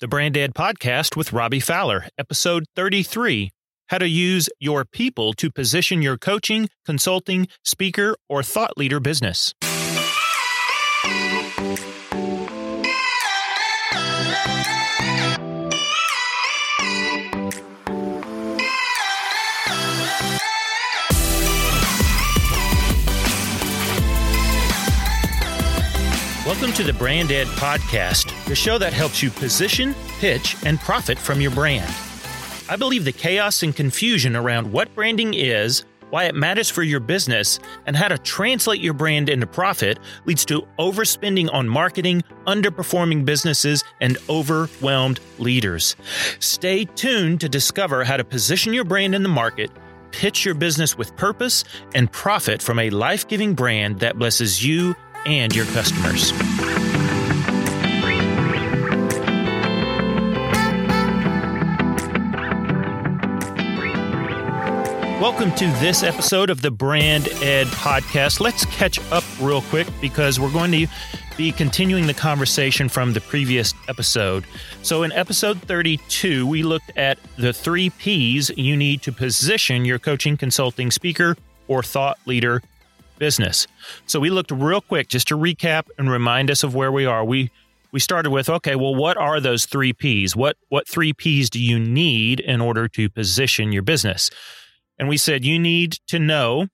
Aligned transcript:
the 0.00 0.08
Brand 0.08 0.36
Ed 0.36 0.54
Podcast 0.54 1.16
with 1.16 1.32
Robby 1.32 1.60
Fowler, 1.60 2.06
episode 2.18 2.64
33 2.76 3.50
How 3.86 3.98
to 3.98 4.08
Use 4.08 4.48
Your 4.60 4.84
People 4.84 5.32
to 5.34 5.50
Position 5.50 6.02
Your 6.02 6.18
Coaching, 6.18 6.68
Consulting, 6.84 7.48
Speaker, 7.64 8.14
or 8.28 8.42
Thought 8.42 8.76
Leader 8.76 9.00
Business. 9.00 9.54
Welcome 26.56 26.72
to 26.76 26.84
the 26.84 26.98
Brand 26.98 27.32
Ed 27.32 27.48
Podcast, 27.48 28.32
the 28.46 28.54
show 28.54 28.78
that 28.78 28.94
helps 28.94 29.22
you 29.22 29.28
position, 29.28 29.94
pitch, 30.20 30.56
and 30.64 30.80
profit 30.80 31.18
from 31.18 31.38
your 31.38 31.50
brand. 31.50 31.94
I 32.70 32.76
believe 32.76 33.04
the 33.04 33.12
chaos 33.12 33.62
and 33.62 33.76
confusion 33.76 34.34
around 34.34 34.72
what 34.72 34.94
branding 34.94 35.34
is, 35.34 35.84
why 36.08 36.24
it 36.24 36.34
matters 36.34 36.70
for 36.70 36.82
your 36.82 36.98
business, 36.98 37.60
and 37.84 37.94
how 37.94 38.08
to 38.08 38.16
translate 38.16 38.80
your 38.80 38.94
brand 38.94 39.28
into 39.28 39.46
profit 39.46 39.98
leads 40.24 40.46
to 40.46 40.66
overspending 40.78 41.52
on 41.52 41.68
marketing, 41.68 42.24
underperforming 42.46 43.26
businesses, 43.26 43.84
and 44.00 44.16
overwhelmed 44.30 45.20
leaders. 45.38 45.94
Stay 46.38 46.86
tuned 46.86 47.42
to 47.42 47.50
discover 47.50 48.02
how 48.02 48.16
to 48.16 48.24
position 48.24 48.72
your 48.72 48.84
brand 48.84 49.14
in 49.14 49.22
the 49.22 49.28
market 49.28 49.70
pitch 50.16 50.46
your 50.46 50.54
business 50.54 50.96
with 50.96 51.14
purpose, 51.16 51.62
and 51.94 52.10
profit 52.10 52.62
from 52.62 52.78
a 52.78 52.88
life 52.88 53.28
giving 53.28 53.52
brand 53.52 54.00
that 54.00 54.18
blesses 54.18 54.64
you 54.64 54.96
and 55.26 55.54
your 55.54 55.66
customers. 55.66 56.32
Welcome 65.20 65.50
to 65.56 65.66
this 65.80 66.04
episode 66.04 66.50
of 66.50 66.62
the 66.62 66.70
Brand 66.70 67.28
Ed 67.42 67.66
Podcast. 67.68 68.38
Let's 68.38 68.64
catch 68.66 69.00
up 69.10 69.24
real 69.40 69.62
quick 69.62 69.88
because 70.00 70.38
we're 70.38 70.52
going 70.52 70.70
to 70.72 70.86
be 71.36 71.50
continuing 71.50 72.06
the 72.06 72.14
conversation 72.14 72.88
from 72.88 73.12
the 73.12 73.20
previous 73.20 73.74
episode. 73.88 74.44
So, 74.82 75.02
in 75.02 75.12
episode 75.12 75.60
32, 75.62 76.46
we 76.46 76.62
looked 76.62 76.92
at 76.96 77.18
the 77.36 77.52
three 77.52 77.90
P's 77.90 78.50
you 78.50 78.76
need 78.76 79.02
to 79.02 79.12
position 79.12 79.84
your 79.84 79.98
coaching, 79.98 80.36
consulting, 80.36 80.90
speaker, 80.92 81.36
or 81.66 81.82
thought 81.82 82.18
leader 82.26 82.62
business. 83.18 83.66
So 84.06 84.20
we 84.20 84.30
looked 84.30 84.50
real 84.50 84.80
quick 84.80 85.08
just 85.08 85.28
to 85.28 85.36
recap 85.36 85.88
and 85.98 86.10
remind 86.10 86.50
us 86.50 86.62
of 86.62 86.74
where 86.74 86.92
we 86.92 87.06
are. 87.06 87.24
We 87.24 87.50
we 87.92 88.00
started 88.00 88.30
with 88.30 88.48
okay, 88.48 88.76
well 88.76 88.94
what 88.94 89.16
are 89.16 89.40
those 89.40 89.66
3 89.66 89.92
Ps? 89.92 90.36
What 90.36 90.56
what 90.68 90.88
3 90.88 91.12
Ps 91.12 91.50
do 91.50 91.60
you 91.60 91.78
need 91.78 92.40
in 92.40 92.60
order 92.60 92.88
to 92.88 93.08
position 93.08 93.72
your 93.72 93.82
business? 93.82 94.30
And 94.98 95.08
we 95.08 95.16
said 95.16 95.44
you 95.44 95.58
need 95.58 95.98
to 96.08 96.18
know 96.18 96.68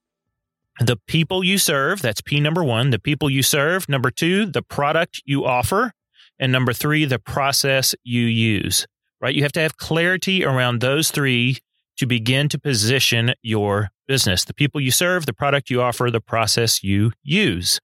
the 0.80 0.96
people 1.06 1.44
you 1.44 1.58
serve, 1.58 2.02
that's 2.02 2.20
P 2.20 2.40
number 2.40 2.64
1, 2.64 2.90
the 2.90 2.98
people 2.98 3.28
you 3.28 3.42
serve, 3.42 3.88
number 3.88 4.10
2, 4.10 4.46
the 4.46 4.62
product 4.62 5.22
you 5.24 5.44
offer, 5.44 5.92
and 6.38 6.50
number 6.50 6.72
3, 6.72 7.04
the 7.04 7.18
process 7.18 7.94
you 8.04 8.22
use. 8.22 8.86
Right? 9.20 9.34
You 9.34 9.42
have 9.42 9.52
to 9.52 9.60
have 9.60 9.76
clarity 9.76 10.44
around 10.44 10.80
those 10.80 11.10
3 11.10 11.58
to 11.98 12.06
begin 12.06 12.48
to 12.48 12.58
position 12.58 13.34
your 13.42 13.90
business 14.06 14.44
the 14.44 14.54
people 14.54 14.80
you 14.80 14.90
serve, 14.90 15.26
the 15.26 15.32
product 15.32 15.70
you 15.70 15.80
offer, 15.82 16.10
the 16.10 16.20
process 16.20 16.82
you 16.82 17.12
use. 17.22 17.80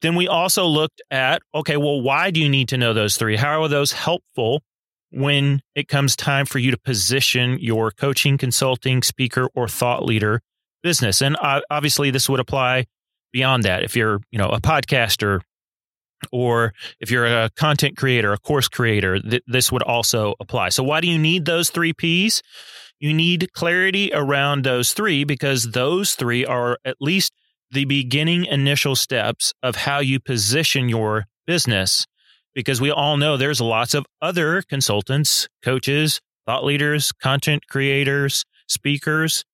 Then 0.00 0.16
we 0.16 0.26
also 0.26 0.66
looked 0.66 1.00
at 1.10 1.42
okay, 1.54 1.76
well, 1.76 2.00
why 2.00 2.30
do 2.30 2.40
you 2.40 2.48
need 2.48 2.68
to 2.68 2.76
know 2.76 2.92
those 2.92 3.16
three? 3.16 3.36
How 3.36 3.62
are 3.62 3.68
those 3.68 3.92
helpful 3.92 4.62
when 5.10 5.60
it 5.74 5.88
comes 5.88 6.16
time 6.16 6.46
for 6.46 6.58
you 6.58 6.70
to 6.70 6.78
position 6.78 7.58
your 7.60 7.90
coaching, 7.90 8.36
consulting, 8.36 9.02
speaker, 9.02 9.48
or 9.54 9.68
thought 9.68 10.04
leader 10.04 10.40
business? 10.82 11.22
And 11.22 11.36
uh, 11.40 11.60
obviously, 11.70 12.10
this 12.10 12.28
would 12.28 12.40
apply 12.40 12.86
beyond 13.32 13.62
that. 13.62 13.84
If 13.84 13.96
you're, 13.96 14.20
you 14.30 14.38
know, 14.38 14.48
a 14.48 14.60
podcaster, 14.60 15.40
or 16.30 16.72
if 17.00 17.10
you're 17.10 17.26
a 17.26 17.50
content 17.50 17.96
creator, 17.96 18.32
a 18.32 18.38
course 18.38 18.68
creator, 18.68 19.20
th- 19.20 19.42
this 19.46 19.72
would 19.72 19.82
also 19.82 20.34
apply. 20.40 20.68
So, 20.68 20.82
why 20.82 21.00
do 21.00 21.08
you 21.08 21.18
need 21.18 21.44
those 21.44 21.70
three 21.70 21.92
P's? 21.92 22.42
You 23.02 23.12
need 23.12 23.52
clarity 23.52 24.12
around 24.14 24.62
those 24.62 24.92
three 24.92 25.24
because 25.24 25.72
those 25.72 26.14
three 26.14 26.46
are 26.46 26.78
at 26.84 26.94
least 27.00 27.32
the 27.72 27.84
beginning 27.84 28.44
initial 28.44 28.94
steps 28.94 29.52
of 29.60 29.74
how 29.74 29.98
you 29.98 30.20
position 30.20 30.88
your 30.88 31.24
business. 31.44 32.06
Because 32.54 32.80
we 32.80 32.92
all 32.92 33.16
know 33.16 33.36
there's 33.36 33.60
lots 33.60 33.94
of 33.94 34.06
other 34.20 34.62
consultants, 34.62 35.48
coaches, 35.64 36.20
thought 36.46 36.62
leaders, 36.62 37.10
content 37.10 37.64
creators, 37.68 38.44
speakers, 38.68 39.44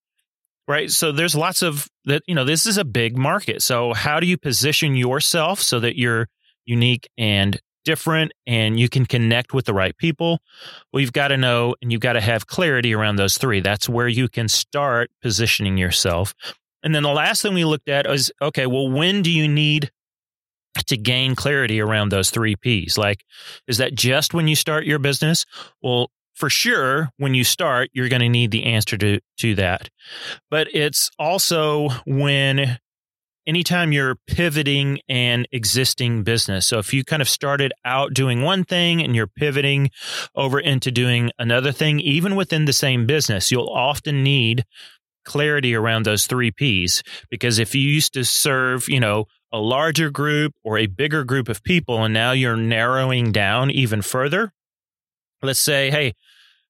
right? 0.67 0.91
So 0.91 1.11
there's 1.11 1.35
lots 1.35 1.63
of 1.63 1.89
that, 2.05 2.25
you 2.27 2.35
know, 2.35 2.45
this 2.45 2.67
is 2.67 2.77
a 2.77 2.85
big 2.85 3.17
market. 3.17 3.63
So 3.63 3.95
how 3.95 4.21
do 4.21 4.27
you 4.27 4.37
position 4.37 4.95
yourself 4.95 5.63
so 5.63 5.81
that 5.81 5.97
you're 5.97 6.29
unique 6.67 7.09
and 7.17 7.59
different 7.89 8.33
and 8.47 8.79
you 8.79 8.91
can 8.91 9.07
connect 9.07 9.55
with 9.55 9.65
the 9.65 9.73
right 9.73 9.97
people, 9.97 10.41
well, 10.93 11.01
you've 11.01 11.15
got 11.15 11.29
to 11.29 11.39
know 11.39 11.75
and 11.81 11.91
you've 11.91 12.03
got 12.03 12.13
to 12.13 12.21
have 12.21 12.47
clarity 12.47 12.93
around 12.95 13.17
those 13.17 13.39
three. 13.39 13.61
That's 13.61 13.89
where 13.89 14.09
you 14.09 14.29
can 14.29 14.47
start 14.47 15.11
positioning 15.23 15.79
yourself. 15.79 16.35
And 16.83 16.95
then 16.95 17.03
the 17.03 17.09
last 17.09 17.41
thing 17.41 17.55
we 17.55 17.65
looked 17.65 17.89
at 17.89 18.07
is 18.07 18.31
okay, 18.43 18.67
well, 18.67 18.91
when 18.91 19.23
do 19.23 19.31
you 19.31 19.49
need 19.49 19.91
to 20.87 20.99
gain 20.99 21.35
clarity 21.35 21.81
around 21.81 22.11
those 22.11 22.31
three 22.31 22.57
P's? 22.57 22.99
Like, 22.99 23.25
is 23.67 23.79
that 23.79 23.95
just 23.95 24.35
when 24.35 24.49
you 24.49 24.55
start 24.55 24.85
your 24.85 24.99
business? 24.99 25.47
Well, 25.83 26.11
for 26.35 26.51
sure, 26.51 27.09
when 27.17 27.35
you 27.35 27.43
start, 27.43 27.89
you're 27.95 28.11
going 28.11 28.21
to 28.21 28.29
need 28.29 28.51
the 28.51 28.65
answer 28.65 28.99
to, 28.99 29.19
to 29.39 29.55
that. 29.55 29.89
But 30.51 30.69
it's 30.75 31.11
also 31.19 31.89
when 32.07 32.79
anytime 33.49 33.93
you're 33.93 34.17
pivoting 34.27 35.01
an 35.09 35.47
existing 35.51 36.23
business. 36.23 36.67
So 36.67 36.79
if 36.79 36.93
you 36.93 37.03
kind 37.03 37.23
of 37.23 37.29
started 37.29 37.73
out 37.83 38.13
doing 38.13 38.43
one 38.43 38.63
thing 38.63 39.03
and 39.03 39.17
you're 39.17 39.27
pivoting 39.27 39.91
over 40.35 40.61
into 40.61 40.91
doing 40.91 41.31
another 41.39 41.73
thing, 41.73 41.99
even 41.99 42.37
within 42.37 42.67
the 42.67 42.75
same 42.75 43.07
business, 43.07 43.51
you'll 43.51 43.71
often 43.71 44.23
need 44.23 44.65
clarity 45.25 45.75
around 45.75 46.05
those 46.05 46.27
three 46.27 46.51
P's. 46.51 47.03
Because 47.31 47.59
if 47.59 47.75
you 47.75 47.81
used 47.81 48.13
to 48.15 48.25
serve, 48.25 48.87
you 48.87 49.01
know, 49.01 49.25
a 49.51 49.59
larger 49.59 50.11
group 50.11 50.53
or 50.63 50.77
a 50.77 50.87
bigger 50.87 51.25
group 51.25 51.49
of 51.49 51.65
people, 51.65 52.05
and 52.05 52.13
now 52.13 52.33
you're 52.33 52.57
narrowing 52.57 53.33
down 53.33 53.71
even 53.71 54.03
further, 54.03 54.53
let's 55.43 55.61
say, 55.61 55.91
hey, 55.91 56.13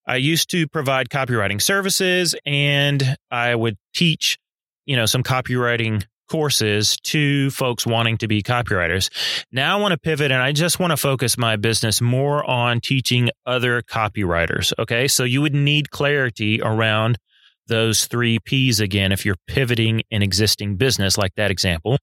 I 0.07 0.17
used 0.17 0.49
to 0.51 0.69
provide 0.69 1.09
copywriting 1.09 1.61
services 1.61 2.37
and 2.47 3.17
I 3.33 3.55
would 3.55 3.77
teach, 3.95 4.39
you 4.87 4.95
know, 4.97 5.07
some 5.07 5.25
copywriting 5.25 6.05
courses 6.29 6.97
to 7.05 7.51
folks 7.51 7.87
wanting 7.87 8.19
to 8.19 8.29
be 8.29 8.43
copywriters. 8.43 9.11
Now 9.51 9.79
I 9.79 9.81
want 9.81 9.93
to 9.93 9.99
pivot 9.99 10.31
and 10.31 10.43
I 10.43 10.53
just 10.53 10.79
want 10.79 10.91
to 10.93 10.97
focus 10.97 11.37
my 11.39 11.57
business 11.57 12.01
more 12.01 12.49
on 12.49 12.81
teaching 12.81 13.31
other 13.47 13.83
copywriters. 13.83 14.73
Okay. 14.79 15.09
So 15.09 15.25
you 15.25 15.41
would 15.41 15.55
need 15.55 15.91
clarity 15.91 16.61
around 16.63 17.19
those 17.67 18.07
three 18.07 18.39
P's 18.39 18.81
again 18.81 19.13
if 19.13 19.25
you're 19.25 19.37
pivoting 19.47 20.03
an 20.11 20.23
existing 20.23 20.77
business, 20.77 21.19
like 21.19 21.35
that 21.37 21.51
example. 21.51 21.99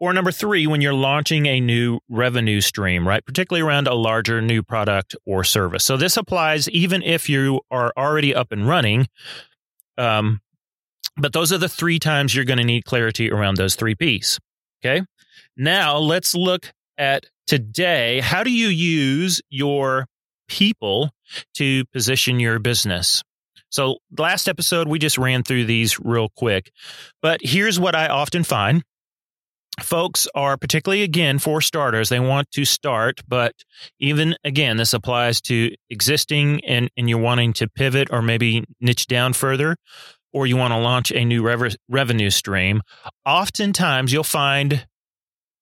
Or 0.00 0.12
number 0.12 0.32
three, 0.32 0.66
when 0.66 0.80
you're 0.80 0.92
launching 0.92 1.46
a 1.46 1.60
new 1.60 2.00
revenue 2.08 2.60
stream, 2.60 3.06
right? 3.06 3.24
Particularly 3.24 3.62
around 3.64 3.86
a 3.86 3.94
larger 3.94 4.42
new 4.42 4.60
product 4.64 5.14
or 5.24 5.44
service. 5.44 5.84
So 5.84 5.96
this 5.96 6.16
applies 6.16 6.68
even 6.70 7.04
if 7.04 7.28
you 7.28 7.60
are 7.70 7.92
already 7.96 8.34
up 8.34 8.50
and 8.50 8.66
running. 8.66 9.06
Um, 9.96 10.40
but 11.16 11.32
those 11.32 11.52
are 11.52 11.58
the 11.58 11.68
three 11.68 11.98
times 11.98 12.34
you're 12.34 12.44
going 12.44 12.58
to 12.58 12.64
need 12.64 12.84
clarity 12.84 13.30
around 13.30 13.56
those 13.56 13.74
three 13.74 13.94
P's. 13.94 14.38
Okay. 14.84 15.04
Now 15.56 15.98
let's 15.98 16.34
look 16.34 16.72
at 16.98 17.26
today. 17.46 18.20
How 18.20 18.42
do 18.42 18.50
you 18.50 18.68
use 18.68 19.40
your 19.50 20.06
people 20.48 21.10
to 21.54 21.84
position 21.86 22.40
your 22.40 22.58
business? 22.58 23.22
So, 23.68 23.98
last 24.18 24.48
episode, 24.48 24.86
we 24.86 24.98
just 24.98 25.16
ran 25.16 25.42
through 25.42 25.64
these 25.64 25.98
real 25.98 26.28
quick. 26.36 26.70
But 27.22 27.40
here's 27.42 27.80
what 27.80 27.94
I 27.94 28.08
often 28.08 28.44
find 28.44 28.82
folks 29.80 30.28
are 30.34 30.58
particularly 30.58 31.02
again 31.02 31.38
for 31.38 31.62
starters 31.62 32.10
they 32.10 32.20
want 32.20 32.50
to 32.50 32.62
start 32.62 33.22
but 33.26 33.54
even 33.98 34.36
again 34.44 34.76
this 34.76 34.92
applies 34.92 35.40
to 35.40 35.74
existing 35.88 36.62
and 36.66 36.90
and 36.96 37.08
you're 37.08 37.18
wanting 37.18 37.54
to 37.54 37.66
pivot 37.66 38.08
or 38.10 38.20
maybe 38.20 38.64
niche 38.80 39.06
down 39.06 39.32
further 39.32 39.74
or 40.32 40.46
you 40.46 40.56
want 40.56 40.72
to 40.72 40.78
launch 40.78 41.12
a 41.12 41.24
new 41.24 41.42
rev- 41.42 41.76
revenue 41.88 42.30
stream, 42.30 42.82
oftentimes 43.24 44.12
you'll 44.12 44.24
find 44.24 44.86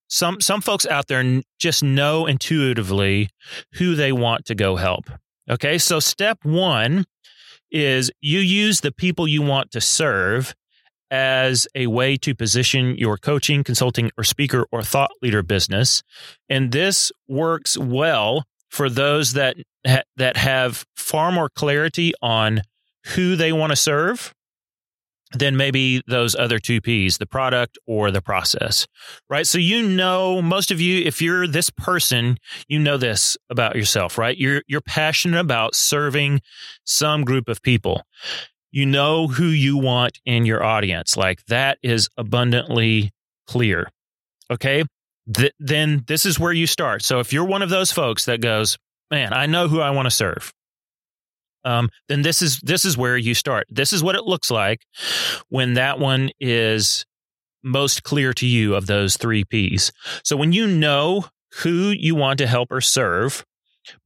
some 0.08 0.40
some 0.40 0.60
folks 0.60 0.86
out 0.86 1.06
there 1.06 1.40
just 1.58 1.82
know 1.82 2.26
intuitively 2.26 3.28
who 3.74 3.94
they 3.94 4.12
want 4.12 4.44
to 4.46 4.54
go 4.54 4.76
help. 4.76 5.04
Okay? 5.48 5.78
So 5.78 6.00
step 6.00 6.38
1 6.42 7.04
is 7.70 8.10
you 8.20 8.40
use 8.40 8.80
the 8.80 8.92
people 8.92 9.28
you 9.28 9.42
want 9.42 9.70
to 9.70 9.80
serve 9.80 10.54
as 11.10 11.66
a 11.74 11.88
way 11.88 12.16
to 12.16 12.34
position 12.34 12.96
your 12.96 13.16
coaching, 13.16 13.64
consulting, 13.64 14.10
or 14.16 14.24
speaker 14.24 14.66
or 14.70 14.82
thought 14.82 15.10
leader 15.22 15.42
business. 15.42 16.02
And 16.48 16.72
this 16.72 17.10
works 17.28 17.76
well 17.76 18.44
for 18.68 18.88
those 18.88 19.32
that 19.32 19.56
ha- 19.86 20.02
that 20.16 20.36
have 20.36 20.84
far 20.96 21.32
more 21.32 21.48
clarity 21.48 22.12
on 22.22 22.62
who 23.14 23.34
they 23.34 23.52
want 23.52 23.70
to 23.70 23.76
serve 23.76 24.34
than 25.32 25.56
maybe 25.56 26.02
those 26.06 26.34
other 26.34 26.58
two 26.58 26.80
P's, 26.80 27.18
the 27.18 27.26
product 27.26 27.78
or 27.86 28.10
the 28.10 28.20
process, 28.20 28.86
right? 29.28 29.46
So 29.46 29.58
you 29.58 29.86
know, 29.86 30.42
most 30.42 30.70
of 30.70 30.80
you, 30.80 31.04
if 31.04 31.22
you're 31.22 31.46
this 31.46 31.70
person, 31.70 32.38
you 32.68 32.78
know 32.78 32.96
this 32.96 33.36
about 33.48 33.76
yourself, 33.76 34.18
right? 34.18 34.36
You're, 34.36 34.62
you're 34.66 34.80
passionate 34.80 35.38
about 35.38 35.74
serving 35.74 36.40
some 36.84 37.24
group 37.24 37.48
of 37.48 37.62
people. 37.62 38.02
You 38.72 38.86
know 38.86 39.28
who 39.28 39.46
you 39.46 39.76
want 39.76 40.20
in 40.24 40.46
your 40.46 40.64
audience. 40.64 41.16
Like 41.16 41.44
that 41.46 41.78
is 41.82 42.08
abundantly 42.16 43.10
clear. 43.46 43.90
Okay. 44.50 44.84
Th- 45.32 45.52
then 45.58 46.04
this 46.06 46.26
is 46.26 46.38
where 46.38 46.52
you 46.52 46.66
start. 46.66 47.02
So 47.02 47.20
if 47.20 47.32
you're 47.32 47.44
one 47.44 47.62
of 47.62 47.70
those 47.70 47.92
folks 47.92 48.24
that 48.24 48.40
goes, 48.40 48.78
man, 49.10 49.32
I 49.32 49.46
know 49.46 49.68
who 49.68 49.80
I 49.80 49.90
want 49.90 50.06
to 50.06 50.10
serve 50.10 50.52
um, 51.64 51.88
then 52.08 52.22
this 52.22 52.42
is 52.42 52.60
this 52.60 52.84
is 52.84 52.96
where 52.96 53.16
you 53.16 53.34
start. 53.34 53.66
This 53.70 53.92
is 53.92 54.02
what 54.02 54.14
it 54.14 54.24
looks 54.24 54.50
like 54.50 54.82
when 55.48 55.74
that 55.74 55.98
one 55.98 56.30
is 56.40 57.04
most 57.62 58.02
clear 58.02 58.32
to 58.34 58.46
you 58.46 58.74
of 58.74 58.86
those 58.86 59.16
three 59.16 59.44
P's. 59.44 59.92
So 60.24 60.36
when 60.36 60.52
you 60.52 60.66
know 60.66 61.26
who 61.62 61.90
you 61.90 62.14
want 62.14 62.38
to 62.38 62.46
help 62.46 62.70
or 62.70 62.80
serve, 62.80 63.44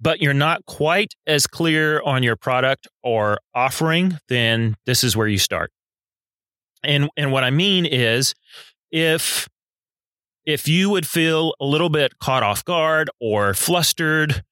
but 0.01 0.21
you're 0.21 0.35
not 0.35 0.65
quite 0.67 1.15
as 1.27 1.47
clear 1.47 2.01
on 2.03 2.23
your 2.23 2.37
product 2.37 2.89
or 3.03 3.39
offering, 3.55 4.19
then 4.29 4.77
this 4.87 5.05
is 5.05 5.17
where 5.17 5.29
you 5.29 5.39
start. 5.39 5.71
And 6.83 7.09
and 7.17 7.33
what 7.33 7.45
I 7.45 7.51
mean 7.51 7.87
is 7.87 8.35
if 8.91 9.49
if 10.45 10.69
you 10.69 10.91
would 10.91 11.06
feel 11.06 11.55
a 11.61 11.65
little 11.65 11.89
bit 11.89 12.19
caught 12.19 12.43
off 12.43 12.65
guard 12.65 13.09
or 13.21 13.55
flustered 13.55 14.43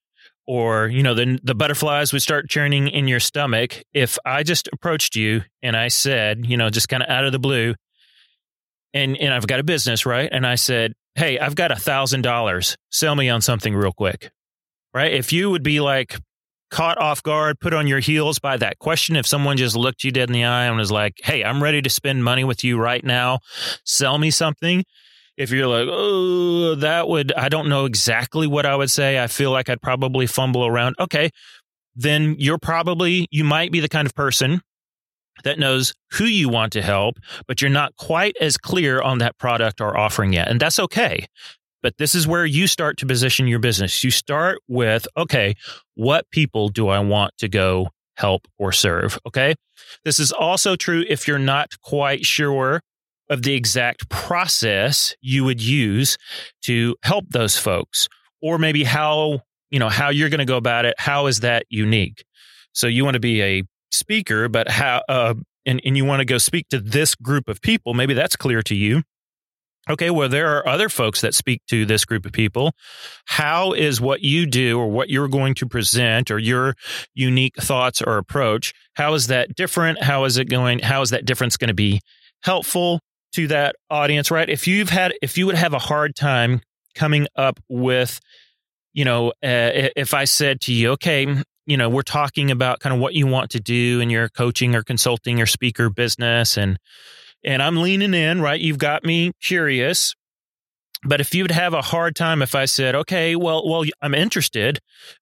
or 0.46 0.88
you 0.88 1.02
know 1.02 1.14
the 1.14 1.38
the 1.42 1.54
butterflies 1.54 2.12
would 2.12 2.22
start 2.22 2.48
churning 2.48 2.88
in 2.88 3.08
your 3.08 3.20
stomach 3.20 3.82
if 3.92 4.18
I 4.24 4.42
just 4.42 4.68
approached 4.72 5.16
you 5.16 5.42
and 5.62 5.76
I 5.76 5.88
said, 5.88 6.46
you 6.46 6.56
know, 6.56 6.70
just 6.70 6.88
kind 6.88 7.02
of 7.02 7.08
out 7.08 7.24
of 7.24 7.32
the 7.32 7.38
blue, 7.38 7.74
and 8.92 9.16
and 9.16 9.32
I've 9.32 9.46
got 9.46 9.60
a 9.60 9.64
business, 9.64 10.04
right? 10.06 10.28
And 10.30 10.46
I 10.46 10.56
said, 10.56 10.94
hey, 11.14 11.38
I've 11.38 11.54
got 11.54 11.70
a 11.70 11.76
thousand 11.76 12.22
dollars, 12.22 12.76
sell 12.90 13.14
me 13.14 13.28
on 13.28 13.40
something 13.40 13.74
real 13.74 13.92
quick, 13.92 14.30
right? 14.94 15.12
If 15.12 15.32
you 15.32 15.50
would 15.50 15.62
be 15.62 15.80
like 15.80 16.18
caught 16.70 16.98
off 16.98 17.22
guard, 17.22 17.60
put 17.60 17.74
on 17.74 17.86
your 17.86 18.00
heels 18.00 18.38
by 18.38 18.56
that 18.56 18.78
question, 18.78 19.14
if 19.14 19.26
someone 19.26 19.58
just 19.58 19.76
looked 19.76 20.04
you 20.04 20.10
dead 20.10 20.30
in 20.30 20.32
the 20.32 20.44
eye 20.44 20.64
and 20.64 20.76
was 20.76 20.90
like, 20.90 21.20
hey, 21.22 21.44
I'm 21.44 21.62
ready 21.62 21.82
to 21.82 21.90
spend 21.90 22.24
money 22.24 22.44
with 22.44 22.64
you 22.64 22.78
right 22.78 23.04
now, 23.04 23.40
sell 23.84 24.16
me 24.16 24.30
something 24.30 24.82
if 25.42 25.50
you're 25.50 25.66
like, 25.66 25.88
oh, 25.90 26.74
that 26.76 27.08
would, 27.08 27.32
I 27.32 27.48
don't 27.48 27.68
know 27.68 27.84
exactly 27.84 28.46
what 28.46 28.64
I 28.64 28.76
would 28.76 28.90
say. 28.90 29.22
I 29.22 29.26
feel 29.26 29.50
like 29.50 29.68
I'd 29.68 29.82
probably 29.82 30.26
fumble 30.26 30.64
around. 30.64 30.96
Okay. 30.98 31.30
Then 31.94 32.36
you're 32.38 32.58
probably, 32.58 33.26
you 33.30 33.44
might 33.44 33.72
be 33.72 33.80
the 33.80 33.88
kind 33.88 34.06
of 34.06 34.14
person 34.14 34.62
that 35.44 35.58
knows 35.58 35.92
who 36.12 36.24
you 36.24 36.48
want 36.48 36.72
to 36.72 36.82
help, 36.82 37.16
but 37.46 37.60
you're 37.60 37.70
not 37.70 37.96
quite 37.96 38.36
as 38.40 38.56
clear 38.56 39.02
on 39.02 39.18
that 39.18 39.36
product 39.38 39.80
or 39.80 39.96
offering 39.96 40.32
yet. 40.32 40.48
And 40.48 40.60
that's 40.60 40.78
okay. 40.78 41.26
But 41.82 41.98
this 41.98 42.14
is 42.14 42.26
where 42.26 42.46
you 42.46 42.66
start 42.66 42.96
to 42.98 43.06
position 43.06 43.48
your 43.48 43.58
business. 43.58 44.04
You 44.04 44.10
start 44.10 44.58
with, 44.68 45.06
okay, 45.16 45.54
what 45.94 46.30
people 46.30 46.68
do 46.68 46.88
I 46.88 47.00
want 47.00 47.36
to 47.38 47.48
go 47.48 47.88
help 48.16 48.46
or 48.58 48.72
serve? 48.72 49.18
Okay. 49.26 49.54
This 50.04 50.20
is 50.20 50.30
also 50.30 50.76
true 50.76 51.04
if 51.08 51.26
you're 51.26 51.38
not 51.38 51.80
quite 51.82 52.24
sure 52.24 52.80
of 53.32 53.42
the 53.42 53.54
exact 53.54 54.10
process 54.10 55.14
you 55.22 55.42
would 55.42 55.62
use 55.62 56.18
to 56.60 56.94
help 57.02 57.24
those 57.30 57.56
folks 57.56 58.06
or 58.42 58.58
maybe 58.58 58.84
how 58.84 59.40
you 59.70 59.78
know 59.78 59.88
how 59.88 60.10
you're 60.10 60.28
going 60.28 60.38
to 60.38 60.44
go 60.44 60.58
about 60.58 60.84
it 60.84 60.94
how 60.98 61.26
is 61.26 61.40
that 61.40 61.64
unique? 61.70 62.24
So 62.72 62.86
you 62.86 63.04
want 63.04 63.14
to 63.14 63.20
be 63.20 63.42
a 63.42 63.62
speaker 63.90 64.48
but 64.48 64.68
how 64.68 65.02
uh, 65.08 65.34
and, 65.64 65.80
and 65.84 65.96
you 65.96 66.04
want 66.04 66.20
to 66.20 66.26
go 66.26 66.36
speak 66.38 66.68
to 66.68 66.78
this 66.78 67.14
group 67.14 67.48
of 67.48 67.62
people 67.62 67.94
maybe 67.94 68.12
that's 68.12 68.36
clear 68.36 68.60
to 68.62 68.74
you. 68.74 69.02
Okay 69.88 70.10
well 70.10 70.28
there 70.28 70.54
are 70.54 70.68
other 70.68 70.90
folks 70.90 71.22
that 71.22 71.34
speak 71.34 71.62
to 71.70 71.86
this 71.86 72.04
group 72.04 72.26
of 72.26 72.32
people. 72.32 72.74
How 73.24 73.72
is 73.72 73.98
what 73.98 74.20
you 74.20 74.44
do 74.44 74.78
or 74.78 74.88
what 74.88 75.08
you're 75.08 75.26
going 75.26 75.54
to 75.54 75.66
present 75.66 76.30
or 76.30 76.38
your 76.38 76.74
unique 77.14 77.56
thoughts 77.56 78.02
or 78.02 78.18
approach 78.18 78.74
how 78.94 79.14
is 79.14 79.28
that 79.28 79.54
different? 79.56 80.02
How 80.02 80.24
is 80.24 80.36
it 80.36 80.50
going? 80.50 80.80
How 80.80 81.00
is 81.00 81.10
that 81.10 81.24
difference 81.24 81.56
going 81.56 81.68
to 81.68 81.74
be 81.74 82.00
helpful 82.42 83.00
to 83.32 83.48
that 83.48 83.76
audience, 83.90 84.30
right? 84.30 84.48
If 84.48 84.66
you've 84.66 84.90
had, 84.90 85.14
if 85.22 85.38
you 85.38 85.46
would 85.46 85.54
have 85.54 85.72
a 85.72 85.78
hard 85.78 86.14
time 86.14 86.60
coming 86.94 87.26
up 87.36 87.58
with, 87.68 88.20
you 88.92 89.04
know, 89.04 89.28
uh, 89.42 89.88
if 89.96 90.14
I 90.14 90.24
said 90.24 90.60
to 90.62 90.72
you, 90.72 90.90
okay, 90.92 91.42
you 91.66 91.76
know, 91.76 91.88
we're 91.88 92.02
talking 92.02 92.50
about 92.50 92.80
kind 92.80 92.94
of 92.94 93.00
what 93.00 93.14
you 93.14 93.26
want 93.26 93.50
to 93.52 93.60
do 93.60 94.00
in 94.00 94.10
your 94.10 94.28
coaching 94.28 94.74
or 94.74 94.82
consulting 94.82 95.40
or 95.40 95.46
speaker 95.46 95.88
business, 95.88 96.56
and 96.56 96.78
and 97.44 97.62
I'm 97.62 97.76
leaning 97.78 98.14
in, 98.14 98.40
right? 98.40 98.60
You've 98.60 98.78
got 98.78 99.04
me 99.04 99.32
curious. 99.42 100.14
But 101.04 101.20
if 101.20 101.34
you'd 101.34 101.50
have 101.50 101.74
a 101.74 101.82
hard 101.82 102.14
time 102.14 102.42
if 102.42 102.54
I 102.54 102.64
said, 102.66 102.94
okay, 102.94 103.34
well, 103.34 103.68
well, 103.68 103.84
I'm 104.00 104.14
interested, 104.14 104.78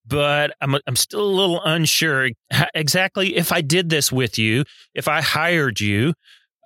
but 0.07 0.55
I'm 0.61 0.77
I'm 0.87 0.97
still 0.97 1.23
a 1.23 1.37
little 1.37 1.63
unsure 1.65 2.31
exactly 2.75 3.37
if 3.37 3.51
I 3.51 3.63
did 3.63 3.89
this 3.89 4.13
with 4.13 4.39
you, 4.39 4.65
if 4.95 5.09
I 5.09 5.23
hired 5.23 5.81
you, 5.81 6.13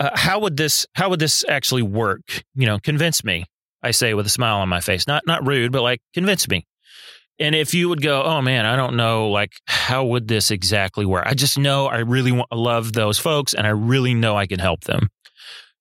uh, 0.00 0.10
how 0.14 0.40
would 0.40 0.56
this 0.56 0.86
how 0.94 1.10
would 1.10 1.20
this 1.20 1.44
actually 1.48 1.82
work? 1.82 2.44
You 2.54 2.66
know, 2.66 2.78
convince 2.78 3.24
me. 3.24 3.46
I 3.82 3.90
say 3.90 4.14
with 4.14 4.26
a 4.26 4.30
smile 4.30 4.58
on 4.58 4.68
my 4.68 4.80
face, 4.80 5.06
not 5.06 5.26
not 5.26 5.46
rude, 5.46 5.72
but 5.72 5.82
like 5.82 6.00
convince 6.14 6.48
me. 6.48 6.66
And 7.38 7.54
if 7.54 7.74
you 7.74 7.88
would 7.88 8.00
go, 8.00 8.22
oh 8.22 8.40
man, 8.40 8.64
I 8.64 8.76
don't 8.76 8.96
know, 8.96 9.28
like 9.28 9.52
how 9.66 10.04
would 10.06 10.28
this 10.28 10.50
exactly 10.50 11.04
work? 11.04 11.24
I 11.26 11.34
just 11.34 11.58
know 11.58 11.86
I 11.86 11.98
really 11.98 12.32
want, 12.32 12.52
love 12.52 12.92
those 12.92 13.18
folks, 13.18 13.54
and 13.54 13.66
I 13.66 13.70
really 13.70 14.14
know 14.14 14.36
I 14.36 14.46
can 14.46 14.60
help 14.60 14.84
them. 14.84 15.10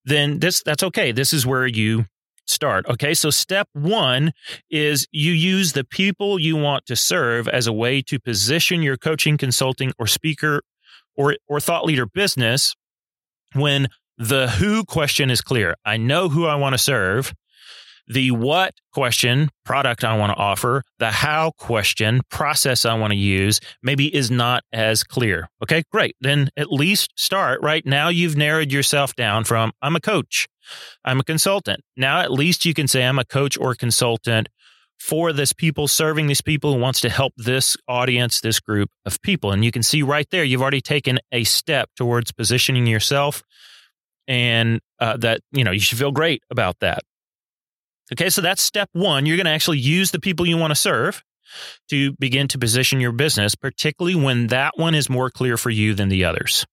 Then 0.06 0.39
this 0.39 0.62
that's 0.63 0.83
okay. 0.83 1.12
This 1.12 1.31
is 1.33 1.45
where 1.45 1.68
you 1.68 2.06
start. 2.45 2.86
Okay, 2.89 3.13
so 3.13 3.30
step 3.30 3.68
one 3.74 4.33
is 4.69 5.07
you 5.12 5.31
use 5.31 5.74
the 5.74 5.83
people 5.83 6.39
you 6.39 6.56
want 6.56 6.86
to 6.88 6.95
serve 6.95 7.48
as 7.48 7.68
a 7.68 7.74
way 7.74 8.01
to 8.01 8.19
position 8.19 8.81
your 8.81 8.98
coaching, 8.98 9.38
consulting, 9.38 9.94
or 9.98 10.07
speaker 10.07 10.62
or 11.16 11.38
or 11.48 11.59
thought 11.59 11.86
leader 11.86 12.06
business 12.06 12.75
when 13.54 13.88
the 14.18 14.48
who 14.48 14.83
question 14.83 15.30
is 15.30 15.42
clear. 15.42 15.75
I 15.86 15.98
know 15.98 16.30
who 16.30 16.45
I 16.45 16.56
want 16.56 16.74
to 16.74 16.77
serve. 16.77 17.33
The 18.07 18.31
what 18.31 18.74
question, 18.92 19.50
product 19.63 20.04
I 20.04 20.18
want 20.18 20.31
to 20.31 20.36
offer, 20.36 20.83
the 21.00 21.10
how 21.10 21.51
question, 21.51 22.21
process 22.30 22.83
I 22.83 22.95
want 22.95 23.12
to 23.12 23.18
use, 23.18 23.62
maybe 23.81 24.13
is 24.13 24.30
not 24.30 24.63
as 24.74 25.06
clear. 25.06 25.47
Okay, 25.64 25.83
great. 25.90 26.16
Then 26.19 26.49
at 26.57 26.69
least 26.69 27.14
start 27.16 27.61
right 27.61 27.85
now. 27.85 28.09
You've 28.09 28.35
narrowed 28.35 28.73
yourself 28.73 29.16
down 29.16 29.45
from 29.45 29.71
I'm 29.81 29.95
a 29.95 30.02
coach, 30.02 30.49
I'm 31.06 31.21
a 31.21 31.23
consultant. 31.23 31.81
Now 31.95 32.19
at 32.19 32.31
least 32.31 32.66
you 32.66 32.73
can 32.73 32.90
say 32.90 33.06
I'm 33.06 33.19
a 33.19 33.26
coach 33.26 33.57
or 33.57 33.73
consultant 33.73 34.49
for 34.99 35.33
this 35.33 35.54
people, 35.54 35.87
serving 35.87 36.28
these 36.28 36.42
people 36.42 36.73
who 36.73 36.80
wants 36.80 37.02
to 37.02 37.09
help 37.09 37.33
this 37.37 37.76
audience, 37.87 38.42
this 38.42 38.59
group 38.59 38.90
of 39.06 39.21
people. 39.21 39.52
And 39.52 39.64
you 39.64 39.71
can 39.71 39.83
see 39.83 40.02
right 40.02 40.28
there, 40.30 40.44
you've 40.44 40.61
already 40.61 40.81
taken 40.81 41.19
a 41.31 41.44
step 41.45 41.90
towards 41.95 42.31
positioning 42.31 42.85
yourself 42.85 43.44
and 44.27 44.80
uh, 44.99 45.18
that 45.18 45.42
you 45.51 45.63
know 45.63 45.71
you 45.71 45.80
should 45.80 45.97
feel 45.97 46.11
great 46.11 46.44
about 46.49 46.80
that. 46.80 47.03
Okay 48.13 48.30
so 48.30 48.42
that's 48.42 48.61
step 48.61 48.89
one. 48.94 49.25
You're 49.25 49.37
going 49.37 49.45
to 49.45 49.51
actually 49.51 49.80
use 49.80 50.11
the 50.11 50.19
people 50.19 50.45
you 50.45 50.57
want 50.57 50.71
to 50.71 50.75
serve 50.75 51.23
to 51.89 52.13
begin 52.13 52.47
to 52.49 52.57
position 52.57 52.99
your 52.99 53.11
business 53.11 53.56
particularly 53.56 54.15
when 54.15 54.47
that 54.47 54.73
one 54.77 54.95
is 54.95 55.09
more 55.09 55.30
clear 55.30 55.57
for 55.57 55.69
you 55.69 55.94
than 55.94 56.09
the 56.09 56.25
others. 56.25 56.65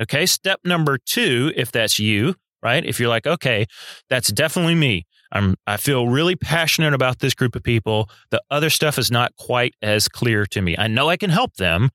Okay 0.00 0.26
step 0.26 0.60
number 0.64 0.98
two 0.98 1.52
if 1.56 1.72
that's 1.72 1.98
you 1.98 2.34
right 2.62 2.84
if 2.84 2.98
you're 2.98 3.08
like 3.08 3.26
okay 3.26 3.66
that's 4.08 4.28
definitely 4.28 4.74
me 4.74 5.04
I'm 5.36 5.56
I 5.66 5.76
feel 5.76 6.08
really 6.08 6.34
passionate 6.34 6.94
about 6.94 7.18
this 7.18 7.34
group 7.34 7.54
of 7.54 7.62
people. 7.62 8.08
The 8.30 8.42
other 8.50 8.70
stuff 8.70 8.98
is 8.98 9.10
not 9.10 9.36
quite 9.36 9.74
as 9.82 10.08
clear 10.08 10.46
to 10.46 10.62
me. 10.62 10.76
I 10.78 10.88
know 10.88 11.08
I 11.08 11.16
can 11.16 11.30
help 11.30 11.54
them, 11.56 11.90